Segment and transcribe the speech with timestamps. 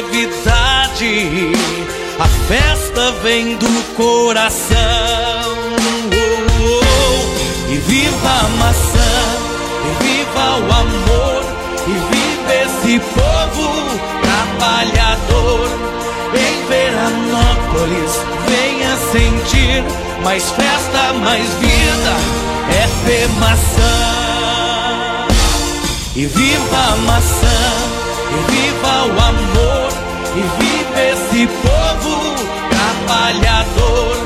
[0.00, 1.52] longevidade,
[2.18, 4.76] a festa vem do coração.
[6.12, 9.12] Oh, oh, e viva a maçã,
[9.84, 11.42] e viva o amor,
[11.86, 13.68] e viva esse povo
[14.22, 15.68] trabalhador.
[16.32, 18.14] Em Veranópolis,
[18.48, 19.84] venha sentir
[20.22, 22.14] mais festa, mais vida,
[22.72, 24.10] é maçã.
[26.16, 27.99] E viva a maçã,
[28.30, 29.88] e viva o amor,
[30.36, 32.34] e viva esse povo
[32.70, 34.16] trabalhador.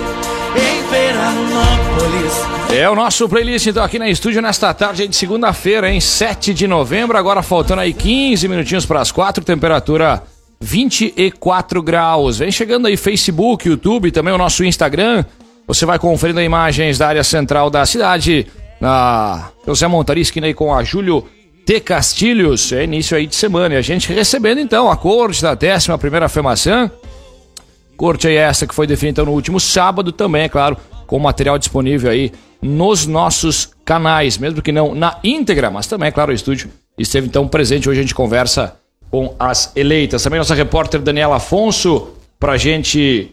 [0.56, 6.00] Em Veranópolis, É o nosso playlist então aqui na estúdio nesta tarde de segunda-feira, em
[6.00, 10.22] 7 de novembro, agora faltando aí 15 minutinhos para as 4, temperatura
[10.60, 12.38] 24 graus.
[12.38, 15.24] Vem chegando aí Facebook, YouTube, também o nosso Instagram.
[15.66, 18.46] Você vai conferindo imagens da área central da cidade,
[18.80, 21.26] na José Montaria, esquina aí com a Júlio
[21.64, 21.80] T.
[21.80, 22.72] Castilhos.
[22.72, 26.28] É início aí de semana e a gente recebendo então a corte da 11 primeira
[26.28, 26.90] FEMAÇã.
[27.96, 30.76] Corte aí essa que foi definida no último sábado também, é claro,
[31.06, 36.12] com material disponível aí nos nossos canais, mesmo que não na íntegra, mas também, é
[36.12, 37.88] claro, o estúdio esteve então presente.
[37.88, 38.76] Hoje a gente conversa
[39.10, 40.22] com as eleitas.
[40.22, 43.32] Também nossa repórter Daniela Afonso, pra gente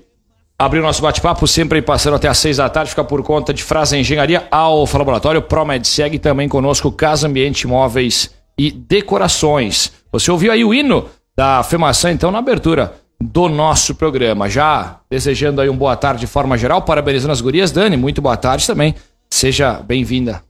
[0.62, 3.64] abrir o nosso bate-papo, sempre passando até às seis da tarde, fica por conta de
[3.64, 9.92] Frasa Engenharia, Alfa Laboratório, ProMedseg, também conosco Casa Ambiente Móveis e Decorações.
[10.12, 14.48] Você ouviu aí o hino da FEMAÇã, então, na abertura do nosso programa.
[14.48, 17.72] Já desejando aí um boa tarde de forma geral, parabenizando as gurias.
[17.72, 18.94] Dani, muito boa tarde também.
[19.32, 20.44] Seja bem-vinda.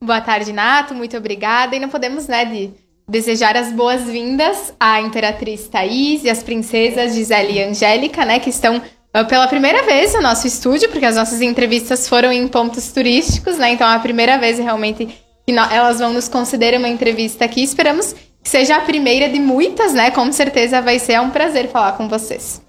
[0.00, 0.94] Boa tarde, Nato.
[0.94, 1.76] Muito obrigada.
[1.76, 2.70] E não podemos, né, de
[3.06, 8.80] desejar as boas-vindas à Imperatriz Thaís e às princesas Gisele e Angélica, né, que estão
[9.28, 13.72] pela primeira vez no nosso estúdio, porque as nossas entrevistas foram em pontos turísticos, né,
[13.72, 17.62] então é a primeira vez realmente que elas vão nos conceder uma entrevista aqui.
[17.62, 21.68] Esperamos que seja a primeira de muitas, né, com certeza vai ser é um prazer
[21.68, 22.60] falar com vocês.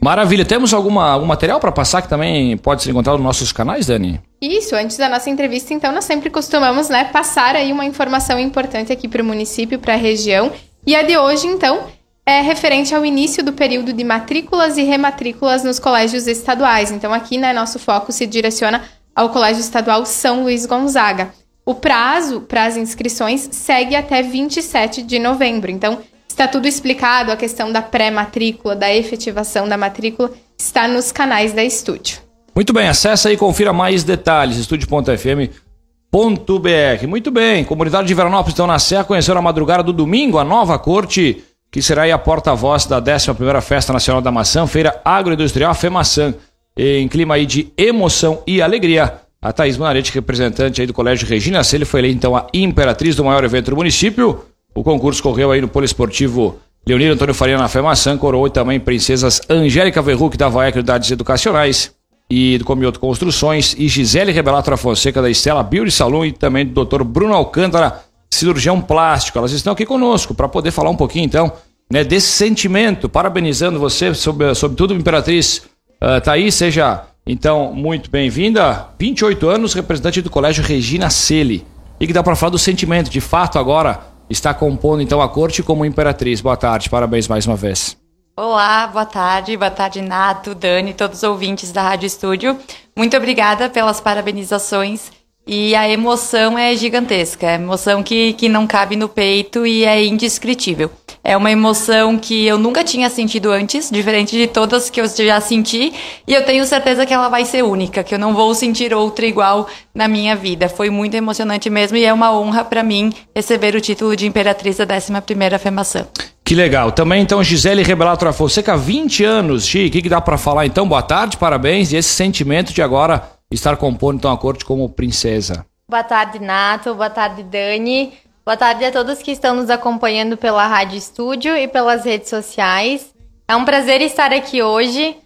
[0.00, 0.44] Maravilha.
[0.44, 4.20] Temos alguma, algum material para passar que também pode ser encontrado nos nossos canais, Dani?
[4.40, 8.92] Isso, antes da nossa entrevista, então, nós sempre costumamos, né, passar aí uma informação importante
[8.92, 10.52] aqui para o município, para a região.
[10.86, 11.84] E a de hoje, então,
[12.28, 16.90] é referente ao início do período de matrículas e rematrículas nos colégios estaduais.
[16.90, 18.82] Então, aqui, né, nosso foco se direciona
[19.14, 21.32] ao Colégio Estadual São Luís Gonzaga.
[21.64, 25.70] O prazo para as inscrições segue até 27 de novembro.
[25.70, 31.52] Então, está tudo explicado, a questão da pré-matrícula, da efetivação da matrícula, está nos canais
[31.52, 32.18] da estúdio.
[32.54, 37.06] Muito bem, acessa e confira mais detalhes, estúdio.fm.br.
[37.06, 40.78] Muito bem, comunidade de Veranópolis estão na Serra, conheceram a madrugada do domingo a nova
[40.78, 46.34] corte, que será a porta-voz da 11ª Festa Nacional da Maçã, Feira Agroindustrial FEMAÇã,
[46.76, 49.14] em clima aí de emoção e alegria.
[49.40, 53.24] A Thaís Manarete, representante aí do Colégio Regina Celi, foi eleita então a imperatriz do
[53.24, 54.44] maior evento do município.
[54.74, 60.00] O concurso correu aí no Poliesportivo Leonir Antônio Faria na FEMAÇã, coroou também princesas Angélica
[60.00, 61.92] Verruc da VAEC Unidades Educacionais
[62.30, 66.84] e do Comioto Construções e Gisele Rebelato Fonseca da Estela Beauty Salon e também do
[66.84, 67.02] Dr.
[67.02, 69.38] Bruno Alcântara, cirurgião plástico.
[69.38, 71.52] Elas estão aqui conosco para poder falar um pouquinho então
[71.90, 75.62] né, desse sentimento, parabenizando você, sobre, sobretudo Imperatriz
[76.02, 78.88] uh, Thaís, seja então muito bem-vinda.
[78.98, 81.66] 28 anos, representante do Colégio Regina Celi.
[81.98, 85.62] E que dá para falar do sentimento, de fato agora está compondo então a corte
[85.62, 86.40] como imperatriz.
[86.40, 87.96] Boa tarde, parabéns mais uma vez.
[88.36, 92.58] Olá, boa tarde, boa tarde Nato, Dani, todos os ouvintes da Rádio Estúdio.
[92.94, 95.10] Muito obrigada pelas parabenizações
[95.46, 100.04] e a emoção é gigantesca, é emoção que, que não cabe no peito e é
[100.04, 100.90] indescritível.
[101.22, 105.40] É uma emoção que eu nunca tinha sentido antes, diferente de todas que eu já
[105.40, 105.92] senti,
[106.26, 109.24] e eu tenho certeza que ela vai ser única, que eu não vou sentir outra
[109.24, 110.68] igual na minha vida.
[110.68, 114.78] Foi muito emocionante mesmo e é uma honra para mim receber o título de Imperatriz
[114.78, 116.06] da 11ª FEMAÇã.
[116.44, 116.92] Que legal.
[116.92, 119.66] Também então Gisele Rebelato Fonseca, 20 anos.
[119.66, 120.88] Gi, o que, que dá para falar então?
[120.88, 125.64] Boa tarde, parabéns e esse sentimento de agora estar compondo então a corte como princesa.
[125.88, 126.94] Boa tarde, Nato.
[126.94, 128.12] Boa tarde, Dani.
[128.44, 133.14] Boa tarde a todos que estão nos acompanhando pela Rádio Estúdio e pelas redes sociais.
[133.48, 135.16] É um prazer estar aqui hoje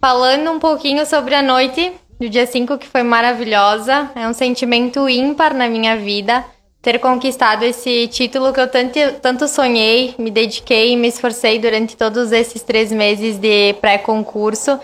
[0.00, 4.10] falando um pouquinho sobre a noite do dia 5 que foi maravilhosa.
[4.14, 6.44] É um sentimento ímpar na minha vida
[6.82, 11.96] ter conquistado esse título que eu tanto, tanto sonhei, me dediquei e me esforcei durante
[11.96, 14.80] todos esses três meses de pré-concurso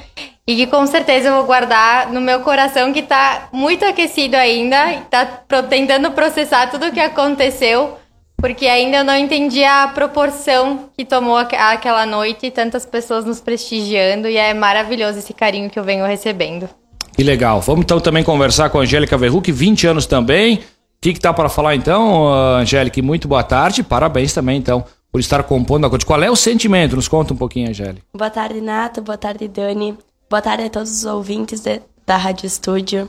[0.46, 4.92] e que com certeza eu vou guardar no meu coração que tá muito aquecido ainda,
[4.92, 7.96] e tá pro- tentando processar tudo o que aconteceu,
[8.36, 14.28] porque ainda eu não entendi a proporção que tomou aquela noite, tantas pessoas nos prestigiando,
[14.28, 16.68] e é maravilhoso esse carinho que eu venho recebendo.
[17.16, 17.60] Que legal.
[17.62, 20.56] Vamos então também conversar com a Angélica Verruc, 20 anos também.
[20.56, 20.60] O
[21.00, 23.00] que, que tá para falar então, Angélica?
[23.02, 26.04] Muito boa tarde, parabéns também então por estar compondo a coisa.
[26.04, 26.94] Qual é o sentimento?
[26.94, 28.02] Nos conta um pouquinho, Angélica.
[28.14, 29.00] Boa tarde, Nato.
[29.00, 29.96] Boa tarde, Dani.
[30.28, 33.08] Boa tarde a todos os ouvintes de, da Rádio Estúdio.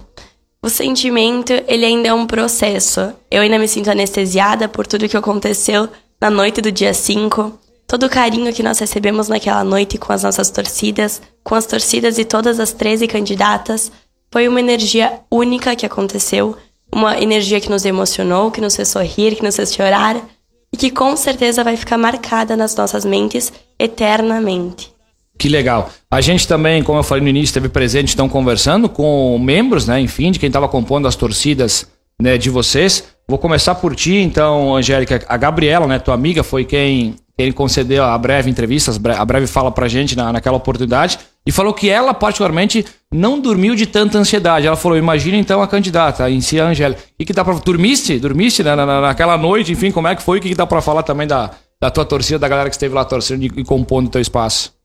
[0.62, 3.12] O sentimento, ele ainda é um processo.
[3.31, 5.90] Eu ainda me sinto anestesiada por tudo que aconteceu
[6.22, 7.58] na noite do dia 5.
[7.88, 12.18] Todo o carinho que nós recebemos naquela noite com as nossas torcidas, com as torcidas
[12.18, 13.92] de todas as 13 candidatas,
[14.31, 16.56] foi uma energia única que aconteceu,
[16.94, 20.24] uma energia que nos emocionou, que nos fez sorrir, que nos fez chorar
[20.72, 24.97] e que com certeza vai ficar marcada nas nossas mentes eternamente.
[25.38, 25.89] Que legal.
[26.10, 30.00] A gente também, como eu falei no início, esteve presente, estão conversando com membros, né,
[30.00, 31.88] enfim, de quem estava compondo as torcidas
[32.19, 33.04] né, de vocês.
[33.28, 35.24] Vou começar por ti, então, Angélica.
[35.28, 39.69] A Gabriela, né, tua amiga, foi quem, quem concedeu a breve entrevista, a breve fala
[39.69, 44.66] pra gente na, naquela oportunidade, e falou que ela, particularmente, não dormiu de tanta ansiedade.
[44.66, 47.01] Ela falou: imagina então a candidata, em si a Angélica.
[47.19, 47.54] O que, dá pra.
[47.54, 48.18] Dormiste?
[48.18, 50.40] Dormiste né, na, naquela noite, enfim, como é que foi?
[50.40, 51.51] O que, que dá pra falar também da,
[51.81, 54.77] da tua torcida, da galera que esteve lá torcendo e, e compondo o teu espaço?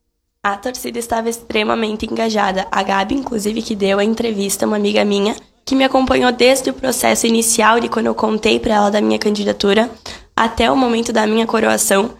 [0.44, 2.66] A torcida estava extremamente engajada.
[2.68, 6.74] A Gabi, inclusive, que deu a entrevista, uma amiga minha, que me acompanhou desde o
[6.74, 9.88] processo inicial de quando eu contei para ela da minha candidatura
[10.34, 12.10] até o momento da minha coroação.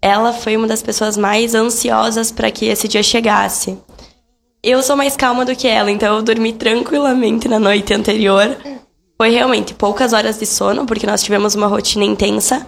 [0.00, 3.76] Ela foi uma das pessoas mais ansiosas para que esse dia chegasse.
[4.62, 8.58] Eu sou mais calma do que ela, então eu dormi tranquilamente na noite anterior.
[9.20, 12.64] Foi realmente poucas horas de sono, porque nós tivemos uma rotina intensa,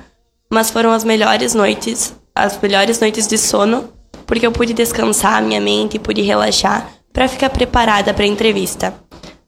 [0.50, 3.94] mas foram as melhores noites, as melhores noites de sono
[4.26, 8.28] porque eu pude descansar a minha mente e pude relaxar para ficar preparada para a
[8.28, 8.94] entrevista.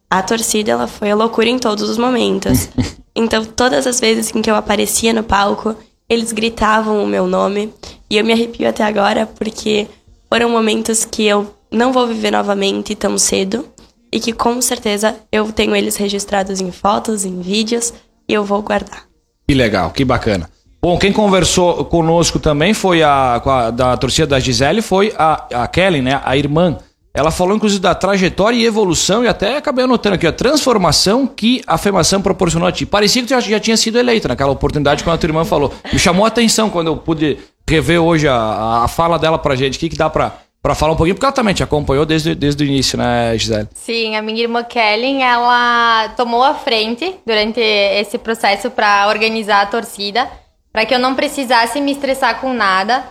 [0.08, 2.68] A torcida ela foi a loucura em todos os momentos.
[3.18, 5.74] Então, todas as vezes em que eu aparecia no palco,
[6.06, 7.72] eles gritavam o meu nome
[8.10, 9.86] e eu me arrepio até agora porque
[10.28, 13.66] foram momentos que eu não vou viver novamente tão cedo
[14.12, 17.92] e que com certeza eu tenho eles registrados em fotos, em vídeos
[18.28, 19.04] e eu vou guardar.
[19.48, 20.50] Que legal, que bacana.
[20.80, 25.66] Bom, quem conversou conosco também foi a, a da torcida da Gisele, foi a, a
[25.68, 26.20] Kelly, né?
[26.24, 26.78] A irmã.
[27.12, 31.62] Ela falou, inclusive, da trajetória e evolução, e até acabei anotando aqui, a transformação que
[31.66, 32.84] a FEMAção proporcionou a ti.
[32.84, 35.72] Parecia que tu já, já tinha sido eleita naquela oportunidade quando a tua irmã falou.
[35.90, 37.38] Me chamou a atenção quando eu pude
[37.68, 39.78] rever hoje a, a fala dela pra gente.
[39.78, 41.14] O que, que dá pra, pra falar um pouquinho?
[41.14, 43.68] Porque ela também te acompanhou desde, desde o início, né, Gisele?
[43.74, 49.66] Sim, a minha irmã Kelly, ela tomou a frente durante esse processo para organizar a
[49.66, 50.28] torcida
[50.76, 53.02] para que eu não precisasse me estressar com nada.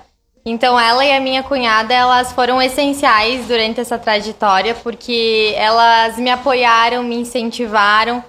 [0.46, 6.30] Então ela e a minha cunhada, elas foram essenciais durante essa trajetória, porque elas me
[6.30, 8.24] apoiaram, me incentivaram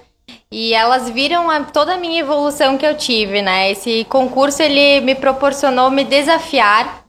[0.51, 3.69] e elas viram a, toda a minha evolução que eu tive, né?
[3.69, 7.03] Esse concurso ele me proporcionou me desafiar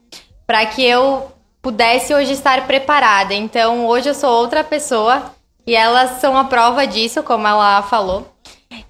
[0.46, 1.32] para que eu
[1.62, 3.32] pudesse hoje estar preparada.
[3.32, 5.32] Então hoje eu sou outra pessoa
[5.66, 8.26] e elas são a prova disso, como ela falou.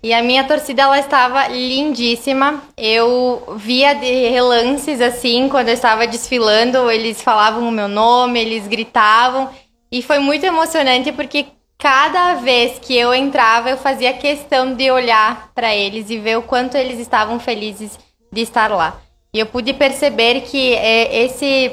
[0.03, 2.63] E a minha torcida ela estava lindíssima.
[2.77, 8.69] Eu via de relances assim, quando eu estava desfilando, eles falavam o meu nome, eles
[8.69, 9.51] gritavam.
[9.91, 15.51] E foi muito emocionante porque cada vez que eu entrava, eu fazia questão de olhar
[15.55, 17.99] para eles e ver o quanto eles estavam felizes
[18.33, 19.01] de estar lá.
[19.35, 21.73] E eu pude perceber que é, esse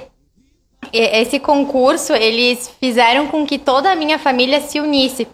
[0.93, 5.27] esse concurso eles fizeram com que toda a minha família se unisse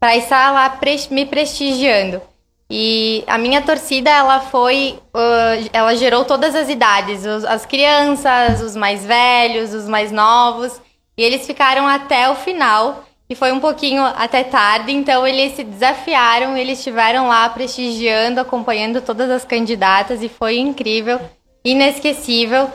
[0.00, 0.80] para estar lá
[1.10, 2.22] me prestigiando.
[2.70, 4.98] E a minha torcida, ela foi.
[5.14, 10.80] Uh, ela gerou todas as idades: os, as crianças, os mais velhos, os mais novos.
[11.18, 13.04] E eles ficaram até o final.
[13.28, 19.00] E foi um pouquinho até tarde, então eles se desafiaram, eles estiveram lá prestigiando, acompanhando
[19.00, 21.20] todas as candidatas e foi incrível,
[21.64, 22.68] inesquecível.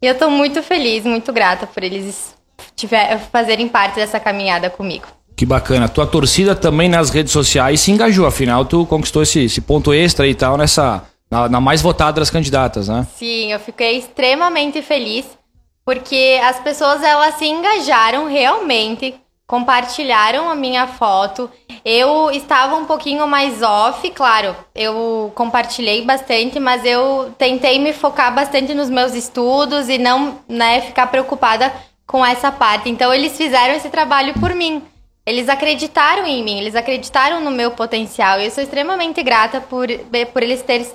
[0.00, 2.34] E eu estou muito feliz, muito grata por eles
[2.74, 5.17] tiver, fazerem parte dessa caminhada comigo.
[5.38, 5.88] Que bacana.
[5.88, 10.26] Tua torcida também nas redes sociais se engajou, afinal tu conquistou esse, esse ponto extra
[10.26, 13.06] e tal nessa na, na, mais votada das candidatas, né?
[13.16, 15.24] Sim, eu fiquei extremamente feliz
[15.84, 19.14] porque as pessoas elas se engajaram realmente,
[19.46, 21.48] compartilharam a minha foto.
[21.84, 28.34] Eu estava um pouquinho mais off, claro, eu compartilhei bastante, mas eu tentei me focar
[28.34, 31.72] bastante nos meus estudos e não, né, ficar preocupada
[32.04, 32.90] com essa parte.
[32.90, 34.82] Então eles fizeram esse trabalho por mim.
[35.28, 38.40] Eles acreditaram em mim, eles acreditaram no meu potencial.
[38.40, 39.86] E eu sou extremamente grata por,
[40.32, 40.86] por eles terem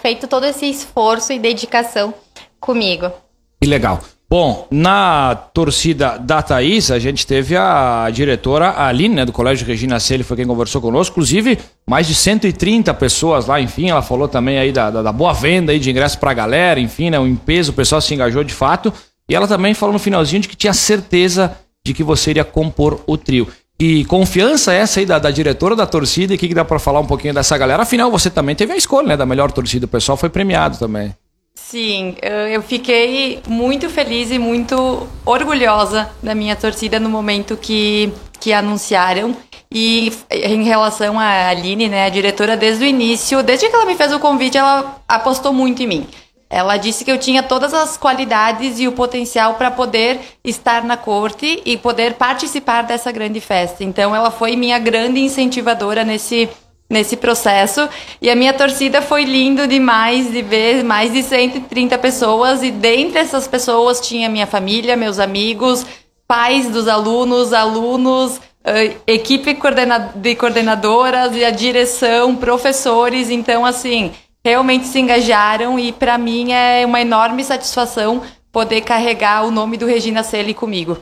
[0.00, 2.14] feito todo esse esforço e dedicação
[2.58, 3.12] comigo.
[3.60, 4.00] Que legal.
[4.30, 10.00] Bom, na torcida da Thaís, a gente teve a diretora Aline, né, do Colégio Regina
[10.00, 11.12] Celi, foi quem conversou conosco.
[11.12, 15.34] Inclusive, mais de 130 pessoas lá, enfim, ela falou também aí da, da, da boa
[15.34, 18.54] venda aí de ingressos pra galera, enfim, né, o peso, o pessoal se engajou de
[18.54, 18.90] fato.
[19.28, 21.54] E ela também falou no finalzinho de que tinha certeza
[21.88, 23.48] de que você iria compor o trio.
[23.80, 26.78] E confiança essa aí da, da diretora da torcida, e o que, que dá para
[26.78, 27.82] falar um pouquinho dessa galera?
[27.82, 31.14] Afinal, você também teve a escolha, né, da melhor torcida, o pessoal foi premiado também.
[31.54, 32.14] Sim,
[32.50, 39.36] eu fiquei muito feliz e muito orgulhosa da minha torcida no momento que, que anunciaram.
[39.70, 43.94] E em relação à Aline, né, a diretora, desde o início, desde que ela me
[43.94, 46.06] fez o convite, ela apostou muito em mim.
[46.50, 50.96] Ela disse que eu tinha todas as qualidades e o potencial para poder estar na
[50.96, 53.84] corte e poder participar dessa grande festa.
[53.84, 56.48] Então, ela foi minha grande incentivadora nesse
[56.90, 57.88] nesse processo.
[58.20, 63.18] E a minha torcida foi lindo demais de ver mais de 130 pessoas e dentre
[63.18, 65.84] essas pessoas tinha minha família, meus amigos,
[66.26, 69.56] pais dos alunos, alunos, uh, equipe
[70.16, 74.12] de coordenadoras e a direção, professores, então assim,
[74.44, 79.86] realmente se engajaram e para mim é uma enorme satisfação poder carregar o nome do
[79.86, 80.98] Regina Celi comigo.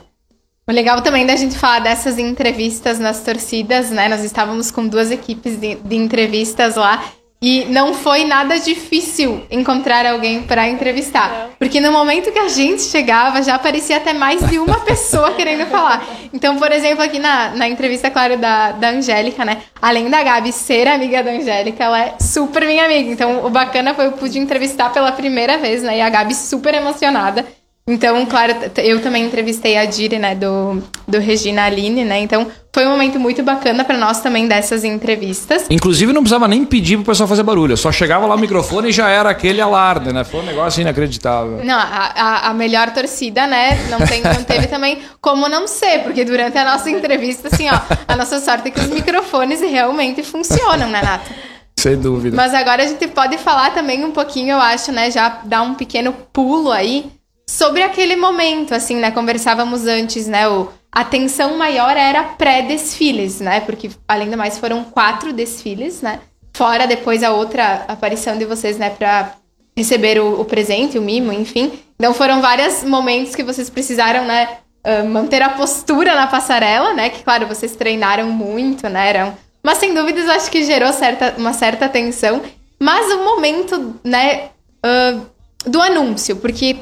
[0.69, 4.09] O legal também da gente falar dessas entrevistas nas torcidas, né?
[4.09, 7.01] Nós estávamos com duas equipes de, de entrevistas lá
[7.39, 11.51] e não foi nada difícil encontrar alguém para entrevistar.
[11.59, 15.67] Porque no momento que a gente chegava, já aparecia até mais de uma pessoa querendo
[15.67, 16.03] falar.
[16.33, 19.61] Então, por exemplo, aqui na, na entrevista, claro, da, da Angélica, né?
[19.79, 23.11] Além da Gabi ser amiga da Angélica, ela é super minha amiga.
[23.11, 25.97] Então, o bacana foi eu pude entrevistar pela primeira vez, né?
[25.97, 27.45] E a Gabi super emocionada.
[27.89, 32.19] Então, claro, eu também entrevistei a Diri, né, do, do Regina Aline, né?
[32.19, 35.65] Então, foi um momento muito bacana para nós também dessas entrevistas.
[35.69, 37.77] Inclusive, não precisava nem pedir pro pessoal fazer barulho.
[37.77, 40.25] Só chegava lá o microfone e já era aquele alarde, né?
[40.25, 41.63] Foi um negócio inacreditável.
[41.63, 43.79] Não, a, a, a melhor torcida, né?
[43.89, 47.79] Não, tem, não teve também como não ser, porque durante a nossa entrevista, assim, ó,
[48.05, 51.31] a nossa sorte é que os microfones realmente funcionam, né, Nato?
[51.79, 52.35] Sem dúvida.
[52.35, 55.09] Mas agora a gente pode falar também um pouquinho, eu acho, né?
[55.09, 57.16] Já dar um pequeno pulo aí
[57.49, 59.09] sobre aquele momento, assim, né?
[59.11, 60.47] Conversávamos antes, né?
[60.49, 63.61] O, a tensão maior era pré-desfiles, né?
[63.61, 66.19] Porque, além do mais, foram quatro desfiles, né?
[66.53, 68.89] Fora depois a outra aparição de vocês, né?
[68.89, 69.33] Pra
[69.75, 71.71] receber o, o presente, o mimo, enfim.
[71.95, 74.57] Então foram vários momentos que vocês precisaram, né?
[74.85, 77.09] Uh, manter a postura na passarela, né?
[77.09, 79.09] Que, claro, vocês treinaram muito, né?
[79.09, 79.37] Eram...
[79.63, 82.41] Mas, sem dúvidas, acho que gerou certa, uma certa tensão.
[82.79, 84.49] Mas o momento, né?
[84.85, 86.77] Uh, do anúncio, porque,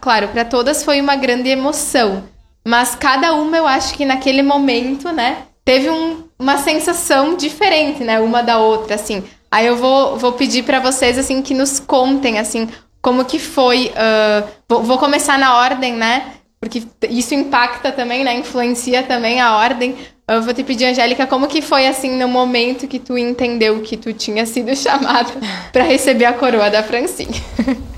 [0.00, 2.24] claro, para todas foi uma grande emoção.
[2.66, 8.20] Mas cada uma, eu acho que naquele momento, né, teve um, uma sensação diferente, né,
[8.20, 9.24] uma da outra, assim.
[9.50, 12.68] Aí eu vou, vou pedir para vocês, assim, que nos contem, assim,
[13.00, 13.86] como que foi.
[13.86, 16.34] Uh, vou, vou começar na ordem, né?
[16.60, 18.34] Porque isso impacta também, né?
[18.34, 19.96] Influencia também a ordem.
[20.26, 23.96] Eu vou te pedir, Angélica, como que foi assim no momento que tu entendeu que
[23.96, 25.32] tu tinha sido chamada
[25.72, 27.42] para receber a coroa da Francine?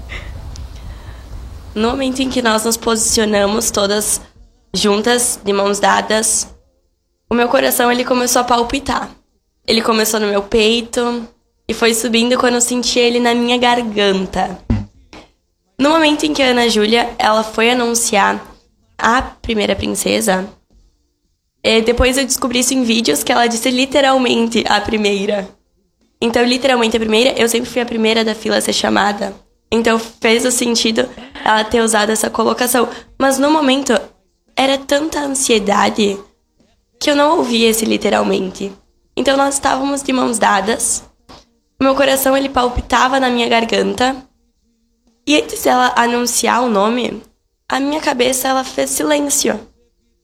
[1.74, 4.20] No momento em que nós nos posicionamos todas
[4.74, 6.48] juntas, de mãos dadas,
[7.28, 9.10] o meu coração ele começou a palpitar.
[9.66, 11.26] Ele começou no meu peito
[11.68, 14.58] e foi subindo quando eu senti ele na minha garganta.
[15.78, 18.44] No momento em que a Ana Júlia ela foi anunciar
[18.98, 20.46] a primeira princesa,
[21.62, 25.48] e depois eu descobri isso em vídeos que ela disse literalmente a primeira.
[26.20, 29.34] Então, literalmente a primeira, eu sempre fui a primeira da fila a ser chamada.
[29.72, 31.08] Então fez o sentido
[31.44, 32.88] ela ter usado essa colocação.
[33.18, 33.92] Mas no momento
[34.56, 36.18] era tanta ansiedade
[37.00, 38.72] que eu não ouvi esse literalmente.
[39.16, 41.04] Então nós estávamos de mãos dadas.
[41.80, 44.16] Meu coração ele palpitava na minha garganta.
[45.26, 47.22] E antes dela anunciar o nome,
[47.68, 49.58] a minha cabeça ela fez silêncio.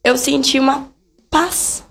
[0.03, 0.88] Eu senti uma
[1.31, 1.85] paz.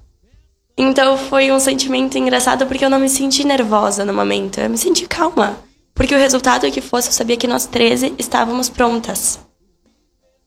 [0.78, 4.78] Então foi um sentimento engraçado porque eu não me senti nervosa no momento, eu me
[4.78, 5.58] senti calma.
[5.96, 9.40] Porque o resultado que fosse, eu sabia que nós 13 estávamos prontas.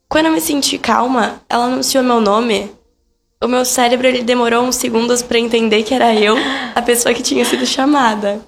[0.07, 2.71] Quando eu me senti calma, ela anunciou meu nome.
[3.43, 6.37] O meu cérebro ele demorou uns segundos para entender que era eu,
[6.75, 8.41] a pessoa que tinha sido chamada.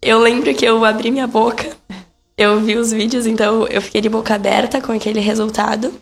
[0.00, 1.76] Eu lembro que eu abri minha boca,
[2.36, 5.92] eu vi os vídeos, então eu fiquei de boca aberta com aquele resultado.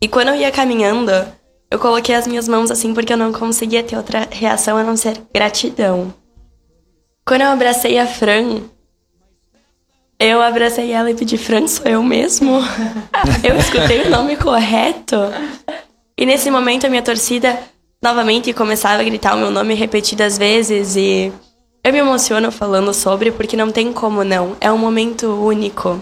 [0.00, 1.10] E quando eu ia caminhando,
[1.70, 4.96] eu coloquei as minhas mãos assim porque eu não conseguia ter outra reação a não
[4.96, 6.14] ser gratidão.
[7.26, 8.62] Quando eu abracei a Fran,
[10.18, 12.60] eu abracei ela e pedi, Fran, sou eu mesmo?
[13.42, 15.16] eu escutei o nome correto?
[16.16, 17.58] E nesse momento a minha torcida
[18.02, 21.32] novamente começava a gritar o meu nome repetidas vezes e
[21.82, 24.56] eu me emociono falando sobre porque não tem como não.
[24.60, 26.00] É um momento único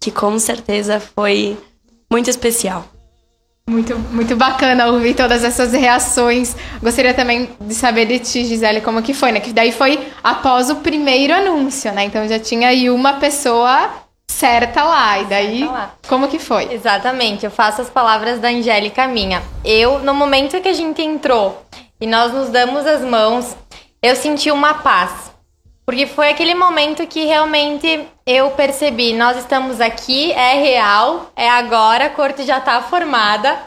[0.00, 1.56] que com certeza foi
[2.10, 2.86] muito especial.
[3.68, 6.56] Muito, muito bacana ouvir todas essas reações.
[6.82, 9.40] Gostaria também de saber de ti, Gisele, como que foi, né?
[9.40, 12.04] Que daí foi após o primeiro anúncio, né?
[12.04, 13.88] Então já tinha aí uma pessoa
[14.26, 15.20] certa lá.
[15.20, 15.94] E daí, lá.
[16.08, 16.72] como que foi?
[16.72, 19.42] Exatamente, eu faço as palavras da Angélica minha.
[19.64, 21.64] Eu, no momento que a gente entrou
[22.00, 23.56] e nós nos damos as mãos,
[24.02, 25.31] eu senti uma paz.
[25.84, 32.06] Porque foi aquele momento que realmente eu percebi, nós estamos aqui, é real, é agora,
[32.06, 33.58] a corte já tá formada.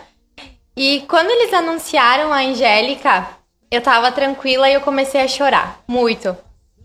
[0.78, 3.28] E quando eles anunciaram a Angélica,
[3.70, 6.36] eu tava tranquila e eu comecei a chorar, muito.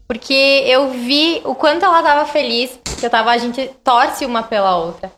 [0.09, 4.43] Porque eu vi o quanto ela tava feliz, que eu tava, a gente torce uma
[4.43, 5.13] pela outra.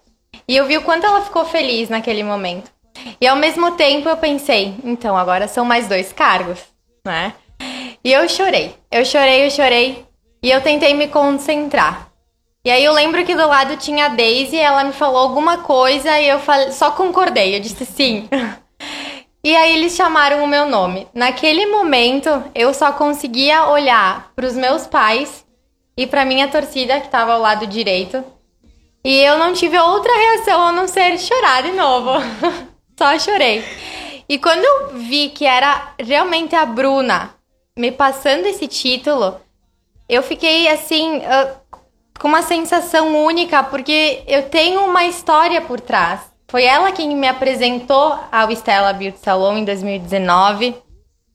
[0.46, 2.70] E eu vi o quanto ela ficou feliz naquele momento.
[3.18, 6.58] E ao mesmo tempo eu pensei, então agora são mais dois cargos,
[7.06, 7.32] né?
[8.04, 8.74] E eu chorei.
[8.90, 10.04] Eu chorei, eu chorei.
[10.42, 12.08] E eu tentei me concentrar.
[12.64, 16.20] E aí eu lembro que do lado tinha a Daisy, ela me falou alguma coisa
[16.20, 18.28] e eu falei, só concordei, eu disse sim.
[19.42, 21.08] e aí eles chamaram o meu nome.
[21.12, 25.44] Naquele momento, eu só conseguia olhar para os meus pais
[25.96, 28.24] e para minha torcida que estava ao lado direito.
[29.04, 32.12] E eu não tive outra reação a não ser chorar de novo.
[32.96, 33.64] só chorei.
[34.28, 37.34] E quando eu vi que era realmente a Bruna
[37.78, 39.40] me passando esse título,
[40.08, 41.56] eu fiquei assim, uh,
[42.20, 46.20] com uma sensação única, porque eu tenho uma história por trás.
[46.48, 50.74] Foi ela quem me apresentou ao Stella Beauty Salon em 2019.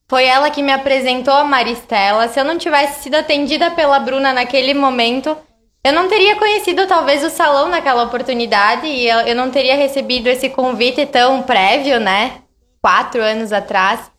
[0.07, 2.27] Foi ela que me apresentou a Maristela.
[2.27, 5.35] Se eu não tivesse sido atendida pela Bruna naquele momento,
[5.83, 10.27] eu não teria conhecido talvez o salão naquela oportunidade e eu, eu não teria recebido
[10.27, 12.41] esse convite tão prévio, né?
[12.79, 14.11] Quatro anos atrás.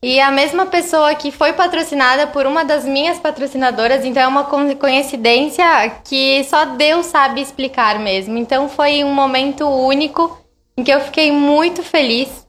[0.00, 4.44] E a mesma pessoa que foi patrocinada por uma das minhas patrocinadoras, então é uma
[4.44, 5.64] coincidência
[6.04, 8.38] que só Deus sabe explicar mesmo.
[8.38, 10.38] Então foi um momento único
[10.76, 12.46] em que eu fiquei muito feliz.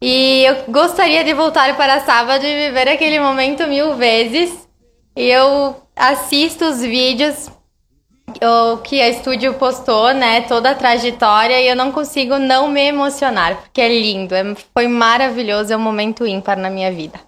[0.00, 4.68] E eu gostaria de voltar para sábado e viver aquele momento mil vezes.
[5.16, 7.50] E eu assisto os vídeos
[8.42, 10.42] o que a estúdio postou, né?
[10.42, 14.88] Toda a trajetória e eu não consigo não me emocionar, porque é lindo, é, foi
[14.88, 17.18] maravilhoso, é um momento ímpar na minha vida.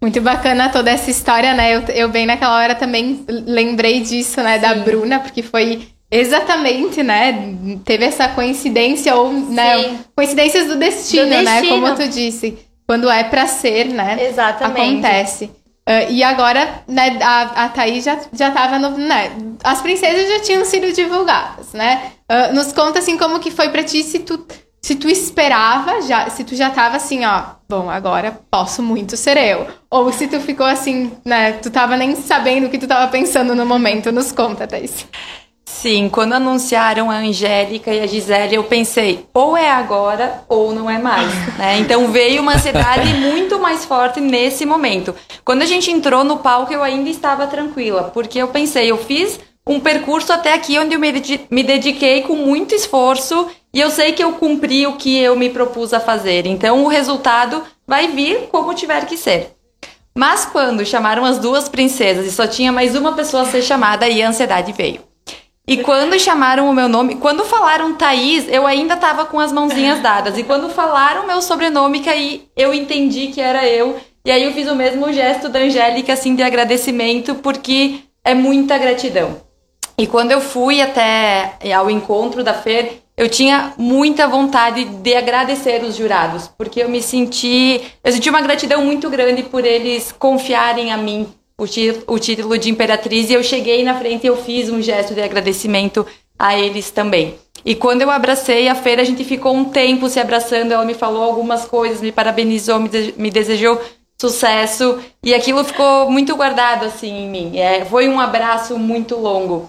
[0.00, 1.76] Muito bacana toda essa história, né?
[1.76, 4.54] Eu, eu bem naquela hora também lembrei disso, né?
[4.54, 4.60] Sim.
[4.60, 7.54] Da Bruna, porque foi exatamente, né?
[7.84, 9.98] Teve essa coincidência ou, né?
[10.16, 11.68] Coincidências do destino, do destino, né?
[11.68, 12.58] Como tu disse.
[12.86, 14.16] Quando é para ser, né?
[14.20, 14.80] Exatamente.
[14.80, 15.50] Acontece.
[15.88, 18.90] Uh, e agora, né, a, a Thaís já, já tava no.
[18.96, 19.32] Né,
[19.64, 22.12] as princesas já tinham sido divulgadas, né?
[22.30, 24.46] Uh, nos conta assim como que foi pra ti se tu,
[24.80, 29.36] se tu esperava, já, se tu já tava assim, ó, bom, agora posso muito ser
[29.36, 29.66] eu.
[29.90, 31.52] Ou se tu ficou assim, né?
[31.54, 34.12] Tu tava nem sabendo o que tu tava pensando no momento.
[34.12, 35.06] Nos conta, Thaís.
[35.70, 40.90] Sim, quando anunciaram a Angélica e a Gisele, eu pensei, ou é agora ou não
[40.90, 41.78] é mais, né?
[41.78, 45.14] Então veio uma ansiedade muito mais forte nesse momento.
[45.42, 49.40] Quando a gente entrou no palco, eu ainda estava tranquila, porque eu pensei, eu fiz
[49.66, 54.22] um percurso até aqui onde eu me dediquei com muito esforço e eu sei que
[54.22, 56.44] eu cumpri o que eu me propus a fazer.
[56.44, 59.56] Então o resultado vai vir como tiver que ser.
[60.14, 64.04] Mas quando chamaram as duas princesas e só tinha mais uma pessoa a ser chamada,
[64.04, 65.09] aí a ansiedade veio.
[65.70, 70.00] E quando chamaram o meu nome, quando falaram Thaís, eu ainda tava com as mãozinhas
[70.02, 70.36] dadas.
[70.36, 73.96] E quando falaram meu sobrenome, que aí eu entendi que era eu.
[74.24, 78.76] E aí eu fiz o mesmo gesto da Angélica, assim, de agradecimento, porque é muita
[78.78, 79.40] gratidão.
[79.96, 85.84] E quando eu fui até ao encontro da Fer, eu tinha muita vontade de agradecer
[85.84, 90.90] os jurados, porque eu me senti, eu senti uma gratidão muito grande por eles confiarem
[90.90, 91.28] a mim
[91.60, 95.14] o, o título de imperatriz e eu cheguei na frente e eu fiz um gesto
[95.14, 96.06] de agradecimento
[96.38, 97.34] a eles também.
[97.64, 100.72] E quando eu abracei a feira, a gente ficou um tempo se abraçando.
[100.72, 103.78] Ela me falou algumas coisas, me parabenizou, me, de me desejou
[104.18, 104.98] sucesso.
[105.22, 107.58] E aquilo ficou muito guardado assim em mim.
[107.58, 109.68] É, foi um abraço muito longo.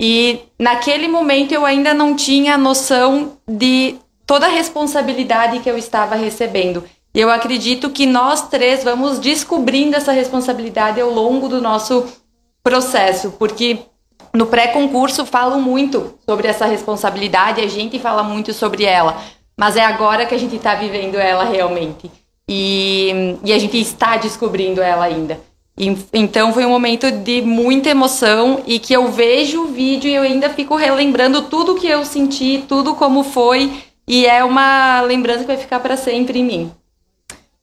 [0.00, 3.96] E naquele momento eu ainda não tinha noção de
[4.26, 6.82] toda a responsabilidade que eu estava recebendo.
[7.16, 12.04] Eu acredito que nós três vamos descobrindo essa responsabilidade ao longo do nosso
[12.62, 13.78] processo, porque
[14.34, 19.16] no pré-concurso falam muito sobre essa responsabilidade, a gente fala muito sobre ela,
[19.58, 22.10] mas é agora que a gente está vivendo ela realmente.
[22.46, 25.40] E, e, a gente está descobrindo ela ainda.
[25.78, 30.14] E, então foi um momento de muita emoção e que eu vejo o vídeo e
[30.14, 33.72] eu ainda fico relembrando tudo que eu senti, tudo como foi,
[34.06, 36.72] e é uma lembrança que vai ficar para sempre em mim.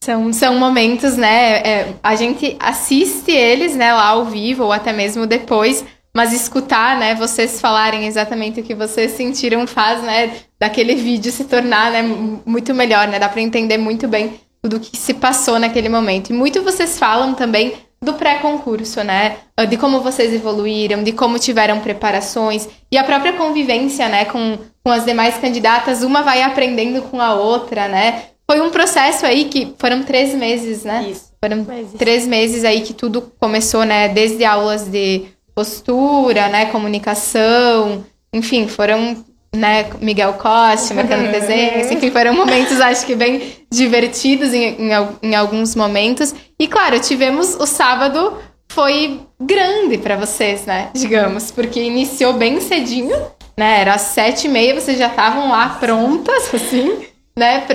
[0.03, 1.59] São, são momentos, né?
[1.59, 6.97] É, a gente assiste eles, né, lá ao vivo ou até mesmo depois, mas escutar,
[6.99, 12.01] né, vocês falarem exatamente o que vocês sentiram faz, né, daquele vídeo se tornar, né,
[12.45, 13.17] muito melhor, né?
[13.17, 16.31] Dá para entender muito bem tudo o que se passou naquele momento.
[16.31, 19.37] E muito vocês falam também do pré-concurso, né?
[19.69, 24.91] De como vocês evoluíram, de como tiveram preparações e a própria convivência, né, com, com
[24.91, 26.03] as demais candidatas.
[26.03, 28.32] Uma vai aprendendo com a outra, né?
[28.53, 31.07] Foi um processo aí que foram três meses, né?
[31.09, 31.31] Isso.
[31.43, 31.65] Foram
[31.97, 34.09] três meses aí que tudo começou, né?
[34.09, 35.23] Desde aulas de
[35.55, 36.67] postura, né?
[36.67, 39.89] Comunicação, enfim, foram, né?
[39.99, 44.91] Miguel Costa, marcando desenhos, enfim, foram momentos, acho que bem divertidos em, em,
[45.23, 46.35] em alguns momentos.
[46.59, 48.37] E claro, tivemos o sábado
[48.71, 50.91] foi grande para vocês, né?
[50.93, 53.17] Digamos, porque iniciou bem cedinho,
[53.57, 53.81] né?
[53.81, 57.65] Era às sete e meia, vocês já estavam lá prontas, assim né,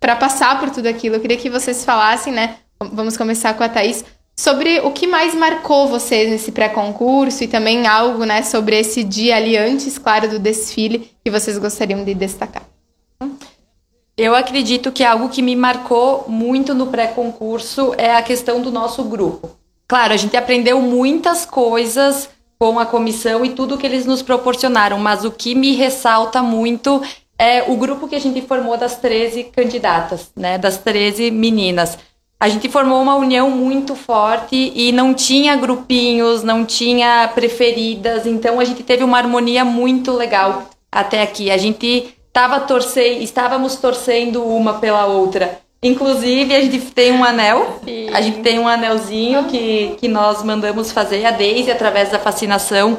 [0.00, 1.16] para passar por tudo aquilo.
[1.16, 2.56] Eu queria que vocês falassem, né?
[2.92, 4.04] Vamos começar com a Thaís,
[4.38, 9.36] sobre o que mais marcou vocês nesse pré-concurso e também algo, né, sobre esse dia
[9.36, 12.62] ali antes, claro, do desfile que vocês gostariam de destacar.
[14.16, 19.04] Eu acredito que algo que me marcou muito no pré-concurso é a questão do nosso
[19.04, 19.50] grupo.
[19.88, 22.28] Claro, a gente aprendeu muitas coisas
[22.58, 27.02] com a comissão e tudo que eles nos proporcionaram, mas o que me ressalta muito
[27.38, 31.98] é o grupo que a gente formou das 13 candidatas, né, das 13 meninas.
[32.38, 38.60] A gente formou uma união muito forte e não tinha grupinhos, não tinha preferidas, então
[38.60, 41.50] a gente teve uma harmonia muito legal até aqui.
[41.50, 45.58] A gente tava torcendo, estávamos torcendo uma pela outra.
[45.82, 48.08] Inclusive, a gente tem um anel, Sim.
[48.12, 52.98] a gente tem um anelzinho que, que nós mandamos fazer, a Daisy, através da fascinação,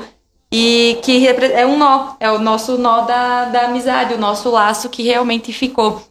[0.52, 4.90] e que é um nó, é o nosso nó da, da amizade, o nosso laço
[4.90, 6.02] que realmente ficou.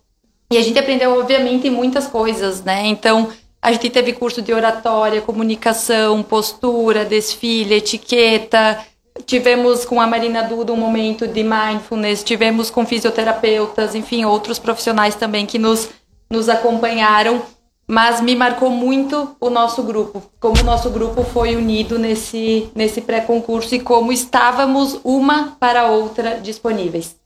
[0.51, 2.87] E a gente aprendeu, obviamente, muitas coisas, né?
[2.87, 3.29] Então,
[3.61, 8.79] a gente teve curso de oratória, comunicação, postura, desfile, etiqueta.
[9.25, 15.15] Tivemos com a Marina Duda um momento de mindfulness, tivemos com fisioterapeutas, enfim, outros profissionais
[15.15, 15.89] também que nos,
[16.31, 17.43] nos acompanharam
[17.89, 23.01] mas me marcou muito o nosso grupo, como o nosso grupo foi unido nesse, nesse
[23.01, 27.17] pré-concurso e como estávamos uma para a outra disponíveis.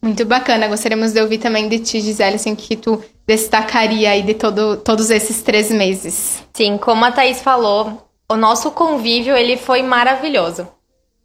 [0.00, 4.34] Muito bacana, gostaríamos de ouvir também de ti, Gisele, assim, que tu destacaria aí de
[4.34, 6.44] todo, todos esses três meses.
[6.52, 10.68] Sim, como a Thaís falou, o nosso convívio, ele foi maravilhoso.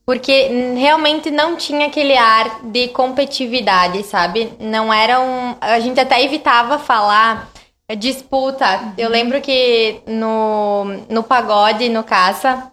[0.04, 4.52] Porque realmente não tinha aquele ar de competitividade, sabe?
[4.60, 5.56] Não era um...
[5.62, 7.51] A gente até evitava falar
[7.96, 8.94] disputa.
[8.98, 12.72] Eu lembro que no, no pagode, no caça,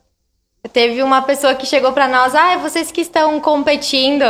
[0.72, 4.24] teve uma pessoa que chegou para nós, ah, vocês que estão competindo.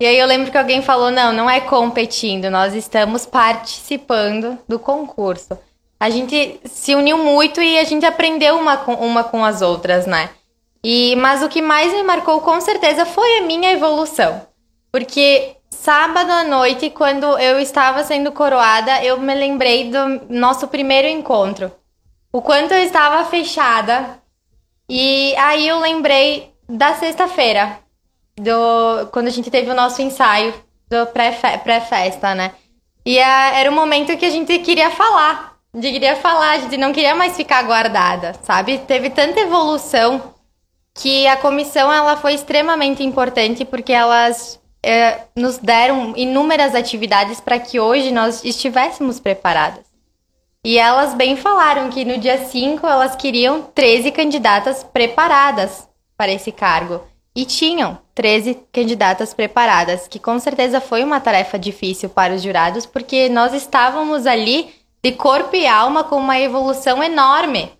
[0.00, 4.78] E aí eu lembro que alguém falou, não, não é competindo, nós estamos participando do
[4.78, 5.58] concurso.
[5.98, 10.06] A gente se uniu muito e a gente aprendeu uma com, uma com as outras,
[10.06, 10.30] né?
[10.82, 14.40] E, mas o que mais me marcou com certeza foi a minha evolução.
[14.90, 21.08] Porque sábado à noite, quando eu estava sendo coroada, eu me lembrei do nosso primeiro
[21.08, 21.72] encontro.
[22.32, 24.20] O quanto eu estava fechada.
[24.88, 27.78] E aí eu lembrei da sexta-feira,
[28.36, 30.52] do quando a gente teve o nosso ensaio
[30.88, 32.52] do pré-festa, né?
[33.04, 35.56] E a, era o momento que a gente queria falar.
[35.72, 38.78] A gente queria falar, a gente não queria mais ficar guardada, sabe?
[38.78, 40.34] Teve tanta evolução
[40.94, 47.58] que a comissão ela foi extremamente importante porque elas é, nos deram inúmeras atividades para
[47.58, 49.84] que hoje nós estivéssemos preparadas.
[50.64, 56.52] E elas bem falaram que no dia 5 elas queriam 13 candidatas preparadas para esse
[56.52, 57.02] cargo.
[57.34, 62.84] E tinham 13 candidatas preparadas, que com certeza foi uma tarefa difícil para os jurados,
[62.84, 67.72] porque nós estávamos ali de corpo e alma com uma evolução enorme.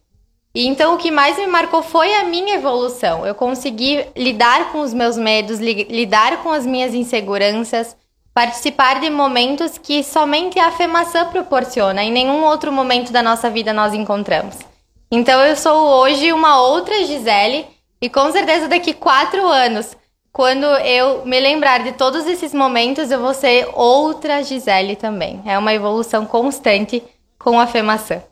[0.55, 3.25] E então o que mais me marcou foi a minha evolução.
[3.25, 7.97] Eu consegui lidar com os meus medos, li lidar com as minhas inseguranças,
[8.35, 13.73] participar de momentos que somente a FEMAÇã proporciona, em nenhum outro momento da nossa vida
[13.73, 14.57] nós encontramos.
[15.11, 17.67] Então eu sou hoje uma outra Gisele
[18.01, 19.97] e com certeza daqui quatro anos,
[20.33, 25.43] quando eu me lembrar de todos esses momentos, eu vou ser outra Gisele também.
[25.45, 27.03] É uma evolução constante
[27.39, 28.23] com a FEMAÇã.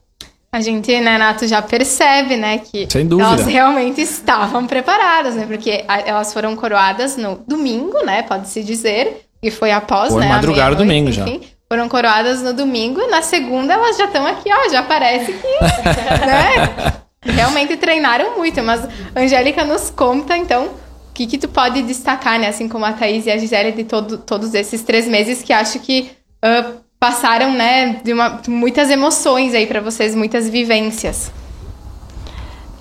[0.51, 2.89] A gente, né, Nato, já percebe, né, que
[3.21, 9.51] elas realmente estavam preparadas, né, porque elas foram coroadas no domingo, né, pode-se dizer, e
[9.51, 11.27] foi após, foi né, madrugada domingo já.
[11.69, 15.61] Foram coroadas no domingo, na segunda elas já estão aqui, ó, já parece que,
[16.25, 21.83] né, realmente treinaram muito, mas a Angélica nos conta, então, o que que tu pode
[21.83, 25.43] destacar, né, assim como a Thaís e a Gisele de todo, todos esses três meses
[25.43, 26.11] que acho que...
[26.43, 31.31] Uh, passaram, né, de uma, muitas emoções aí para vocês, muitas vivências.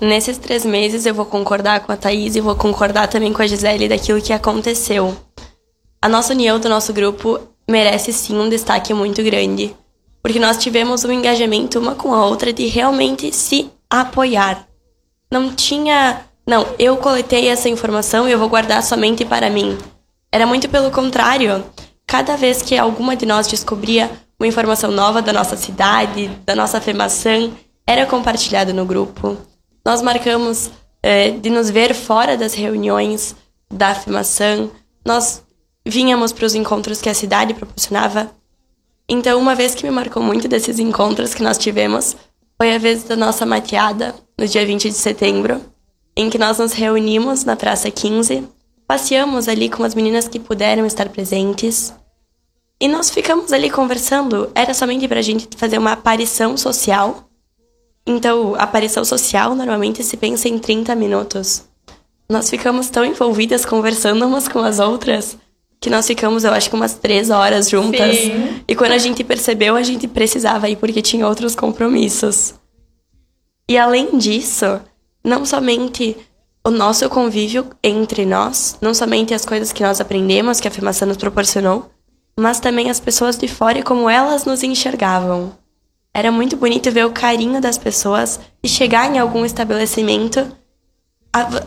[0.00, 3.46] nesses três meses eu vou concordar com a Thaís e vou concordar também com a
[3.46, 5.16] Gisele daquilo que aconteceu.
[6.00, 9.74] A nossa união do nosso grupo merece sim um destaque muito grande,
[10.22, 14.66] porque nós tivemos um engajamento uma com a outra de realmente se apoiar.
[15.30, 19.76] Não tinha, não, eu coletei essa informação e eu vou guardar somente para mim.
[20.30, 21.64] Era muito pelo contrário.
[22.08, 26.78] Cada vez que alguma de nós descobria uma informação nova da nossa cidade, da nossa
[26.78, 27.52] afirmação,
[27.86, 29.36] era compartilhado no grupo.
[29.84, 30.70] Nós marcamos
[31.02, 33.36] é, de nos ver fora das reuniões
[33.70, 34.70] da afirmação.
[35.04, 35.42] Nós
[35.86, 38.30] vínhamos para os encontros que a cidade proporcionava.
[39.06, 42.16] Então, uma vez que me marcou muito desses encontros que nós tivemos,
[42.56, 45.60] foi a vez da nossa mateada, no dia 20 de setembro,
[46.16, 48.48] em que nós nos reunimos na Praça 15,
[48.88, 51.94] passeamos ali com as meninas que puderam estar presentes,
[52.80, 54.50] e nós ficamos ali conversando.
[54.54, 57.28] Era somente para a gente fazer uma aparição social.
[58.06, 61.64] Então, aparição social normalmente se pensa em 30 minutos.
[62.30, 65.36] Nós ficamos tão envolvidas conversando umas com as outras
[65.80, 68.16] que nós ficamos, eu acho que umas três horas juntas.
[68.16, 68.62] Sim.
[68.66, 72.54] E quando a gente percebeu, a gente precisava ir porque tinha outros compromissos.
[73.68, 74.80] E além disso,
[75.22, 76.16] não somente
[76.68, 81.08] o nosso convívio entre nós, não somente as coisas que nós aprendemos, que a afirmação
[81.08, 81.90] nos proporcionou,
[82.38, 85.52] mas também as pessoas de fora e como elas nos enxergavam.
[86.14, 90.50] Era muito bonito ver o carinho das pessoas e chegar em algum estabelecimento.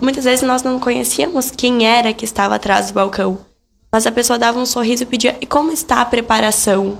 [0.01, 3.51] Muitas vezes nós não conhecíamos quem era que estava atrás do balcão
[3.91, 6.99] mas a pessoa dava um sorriso e pedia: e como está a preparação?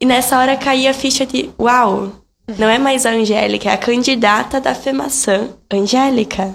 [0.00, 2.12] E nessa hora caía a ficha de: uau,
[2.56, 6.54] não é mais a Angélica, é a candidata da FEMAÇã, Angélica.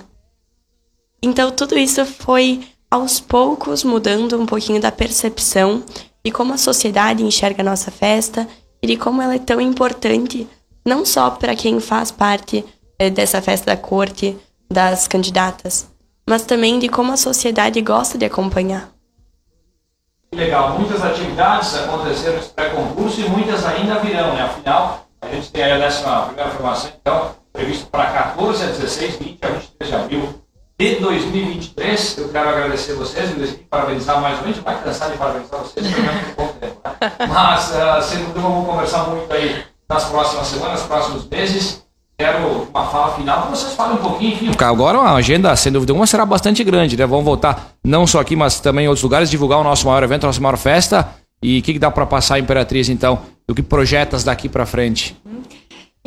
[1.22, 5.84] Então tudo isso foi aos poucos mudando um pouquinho da percepção
[6.24, 8.48] de como a sociedade enxerga a nossa festa
[8.82, 10.48] e de como ela é tão importante,
[10.86, 12.64] não só para quem faz parte
[13.00, 14.38] eh, dessa festa da corte,
[14.70, 15.90] das candidatas,
[16.28, 18.90] mas também de como a sociedade gosta de acompanhar.
[20.36, 24.42] Legal, muitas atividades aconteceram nesse pré-concurso e muitas ainda virão, né?
[24.42, 29.40] Afinal, a gente tem a décima primeira formação, então, previsto para 14 a 16, 20
[29.42, 30.47] a 23 de abril
[30.80, 32.18] de 2023.
[32.18, 36.02] Eu quero agradecer vocês, e parabenizar mais uma vez, vai cansar de parabenizar vocês, porque
[36.02, 37.12] não é bom tempo, né?
[37.28, 41.88] Mas, uh, sem dúvida, vamos conversar muito aí nas próximas semanas, nos próximos meses
[42.18, 44.34] quero uma fala final que vocês falem um pouquinho.
[44.34, 44.52] Enfim.
[44.60, 47.06] Agora a agenda, sem dúvida alguma, será bastante grande, né?
[47.06, 50.24] Vamos voltar não só aqui, mas também em outros lugares, divulgar o nosso maior evento,
[50.24, 51.08] a nossa maior festa.
[51.42, 53.20] E o que, que, dá para passar, Imperatriz, então?
[53.48, 55.16] Do que projetas daqui para frente?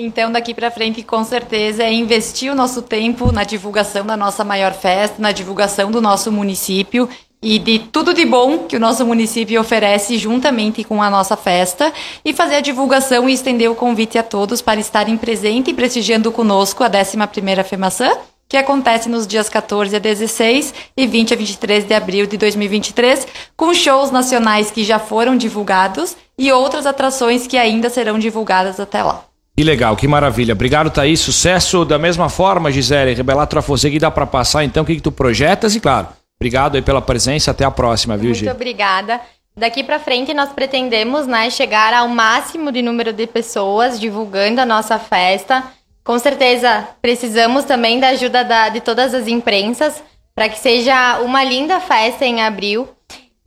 [0.03, 4.43] Então, daqui para frente, com certeza, é investir o nosso tempo na divulgação da nossa
[4.43, 7.07] maior festa, na divulgação do nosso município
[7.43, 11.93] e de tudo de bom que o nosso município oferece juntamente com a nossa festa
[12.25, 16.33] e fazer a divulgação e estender o convite a todos para estarem presentes e prestigiando
[16.33, 18.11] conosco a 11ª FEMAÇã,
[18.49, 23.27] que acontece nos dias 14 a 16 e 20 a 23 de abril de 2023,
[23.55, 29.03] com shows nacionais que já foram divulgados e outras atrações que ainda serão divulgadas até
[29.03, 29.30] lá.
[29.57, 30.55] Que legal, que maravilha.
[30.55, 31.21] Obrigado, Thaís.
[31.21, 33.15] Sucesso da mesma forma, Gisele.
[33.15, 36.09] Rebelar Trafoseg dá para passar então o que, que tu projetas e, claro,
[36.41, 37.51] Obrigado aí pela presença.
[37.51, 38.47] Até a próxima, viu, Gi?
[38.47, 39.21] Muito obrigada.
[39.55, 44.65] Daqui para frente nós pretendemos, né, chegar ao máximo de número de pessoas divulgando a
[44.65, 45.63] nossa festa.
[46.03, 50.03] Com certeza precisamos também da ajuda da, de todas as imprensas
[50.35, 52.89] para que seja uma linda festa em abril.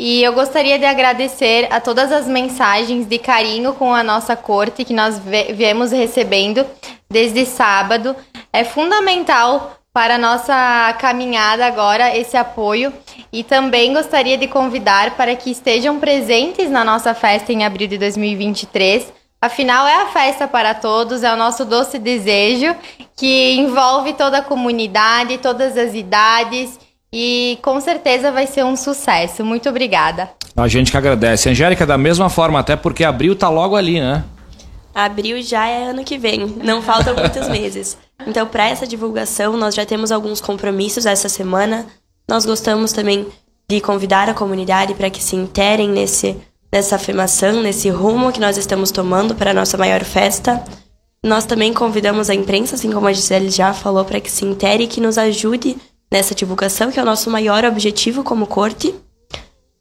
[0.06, 4.84] E eu gostaria de agradecer a todas as mensagens de carinho com a nossa corte
[4.84, 5.18] que nós
[5.56, 6.66] viemos recebendo
[7.10, 8.14] desde sábado.
[8.52, 12.92] É fundamental para a nossa caminhada agora esse apoio
[13.32, 17.98] e também gostaria de convidar para que estejam presentes na nossa festa em abril de
[17.98, 19.14] 2023.
[19.42, 22.76] Afinal, é a festa para todos, é o nosso doce desejo
[23.16, 26.78] que envolve toda a comunidade, todas as idades
[27.16, 29.46] e com certeza vai ser um sucesso.
[29.46, 30.32] Muito obrigada.
[30.58, 31.48] A gente que agradece.
[31.48, 34.24] Angélica, da mesma forma, até porque abril tá logo ali, né?
[34.96, 37.98] Abril já é ano que vem, não faltam muitos meses.
[38.26, 41.86] Então, para essa divulgação, nós já temos alguns compromissos essa semana.
[42.28, 43.28] Nós gostamos também
[43.70, 46.36] de convidar a comunidade para que se interem nesse,
[46.72, 50.64] nessa afirmação, nesse rumo que nós estamos tomando para a nossa maior festa.
[51.24, 54.84] Nós também convidamos a imprensa, assim como a Gisele já falou, para que se intere
[54.84, 55.78] e que nos ajude
[56.14, 58.94] nessa divulgação, que é o nosso maior objetivo como corte.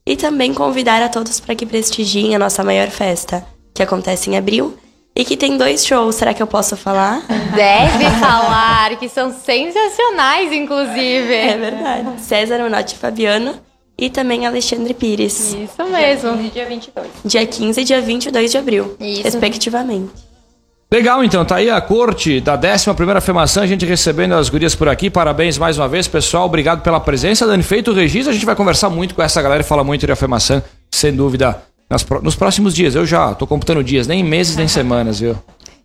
[0.05, 4.37] E também convidar a todos para que prestigiem a nossa maior festa, que acontece em
[4.37, 4.77] abril
[5.15, 7.23] e que tem dois shows, será que eu posso falar?
[7.55, 11.35] Deve falar, que são sensacionais, inclusive.
[11.35, 12.21] É verdade.
[12.23, 13.55] César Menotti Fabiano
[13.97, 15.53] e também Alexandre Pires.
[15.53, 16.51] Isso mesmo.
[16.51, 17.07] dia 22.
[17.27, 19.23] Dia 15 e dia 22 de abril, Isso.
[19.23, 20.32] respectivamente.
[20.93, 24.75] Legal, então, tá aí a corte da 11 primeira afirmação, a gente recebendo as gurias
[24.75, 28.35] por aqui, parabéns mais uma vez, pessoal, obrigado pela presença, Dani, feito o registro, a
[28.35, 32.05] gente vai conversar muito com essa galera e falar muito de afirmação, sem dúvida, nas,
[32.23, 35.35] nos próximos dias, eu já tô computando dias, nem meses, nem semanas, viu?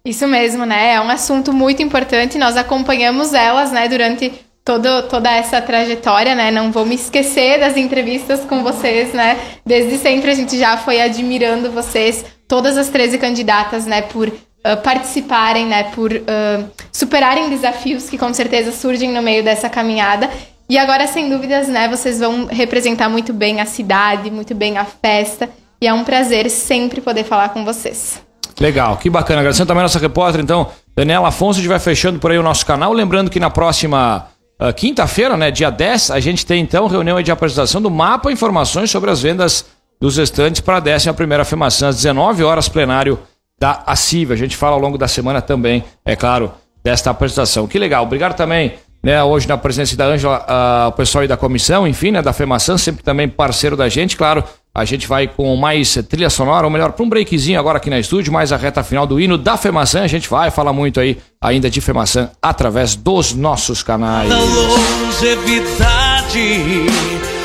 [0.04, 4.34] Isso mesmo, né, é um assunto muito importante, nós acompanhamos elas, né, durante
[4.66, 6.52] todo, toda essa trajetória, né?
[6.52, 9.40] Não vou me esquecer das entrevistas com vocês, né?
[9.66, 14.02] Desde sempre a gente já foi admirando vocês, todas as 13 candidatas, né?
[14.02, 14.30] Por
[14.74, 15.84] uh, participarem, né?
[15.84, 20.30] Por uh, superarem desafios que com certeza surgem no meio dessa caminhada.
[20.70, 21.88] E agora, sem dúvidas, né?
[21.88, 25.50] Vocês vão representar muito bem a cidade, muito bem a festa.
[25.82, 28.22] E é um prazer sempre poder falar com vocês.
[28.60, 29.42] Legal, que bacana.
[29.42, 32.44] Agradecendo também a nossa repórter, então, Daniela Afonso, a gente vai fechando por aí o
[32.44, 32.92] nosso canal.
[32.92, 34.28] Lembrando que na próxima
[34.60, 38.90] Uh, Quinta-feira, né, dia 10, a gente tem então reunião de apresentação do mapa informações
[38.90, 39.66] sobre as vendas
[40.02, 43.20] dos estantes para a 11 primeira afirmação, às 19 horas, plenário
[43.60, 44.34] da ACIV.
[44.34, 46.52] A gente fala ao longo da semana também, é claro,
[46.84, 47.68] desta apresentação.
[47.68, 48.04] Que legal.
[48.04, 52.12] Obrigado também, né, hoje na presença da Ângela, uh, o pessoal aí da comissão, enfim,
[52.12, 54.44] né, da FEMAÇã, sempre também parceiro da gente, claro.
[54.74, 57.98] A gente vai com mais trilha sonora, ou melhor, para um breakzinho agora aqui na
[57.98, 60.04] estúdio, mais a reta final do hino da FEMAÇã.
[60.04, 64.30] A gente vai falar muito aí ainda de FEMAÇã através dos nossos canais.
[64.30, 65.66] Da longevidade,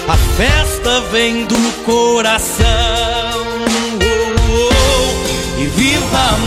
[0.06, 3.21] a festa vem do coração.
[6.12, 6.42] 밤